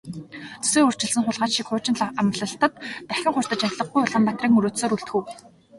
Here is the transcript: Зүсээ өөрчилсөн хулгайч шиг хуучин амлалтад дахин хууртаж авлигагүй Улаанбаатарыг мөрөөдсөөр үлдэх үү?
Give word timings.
Зүсээ 0.63 0.83
өөрчилсөн 0.87 1.25
хулгайч 1.25 1.51
шиг 1.55 1.67
хуучин 1.67 1.95
амлалтад 2.21 2.73
дахин 3.07 3.33
хууртаж 3.35 3.61
авлигагүй 3.65 4.01
Улаанбаатарыг 4.03 4.51
мөрөөдсөөр 4.53 4.93
үлдэх 4.95 5.13
үү? 5.17 5.23